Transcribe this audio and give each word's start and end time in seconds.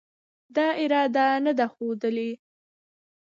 دا 0.55 0.67
اراده 0.83 1.25
نه 1.45 1.51
ده 1.57 1.65
ښودلې 1.73 2.31